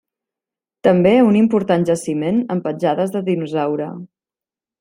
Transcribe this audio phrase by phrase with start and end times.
[0.87, 3.95] També un important jaciment amb petjades de dinosaure.